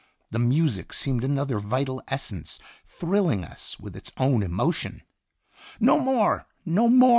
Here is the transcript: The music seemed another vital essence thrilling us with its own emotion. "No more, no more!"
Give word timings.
The 0.31 0.39
music 0.39 0.93
seemed 0.93 1.23
another 1.23 1.59
vital 1.59 2.01
essence 2.07 2.57
thrilling 2.87 3.43
us 3.45 3.79
with 3.79 3.95
its 3.95 4.11
own 4.17 4.41
emotion. 4.41 5.03
"No 5.79 5.99
more, 5.99 6.47
no 6.65 6.87
more!" 6.87 7.09